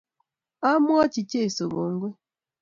Amwachi 0.71 1.21
Jesu 1.31 1.61
kongoi 1.73 2.13